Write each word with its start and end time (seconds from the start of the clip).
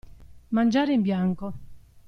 Mangiare 0.49 0.93
in 0.93 1.03
bianco. 1.03 1.53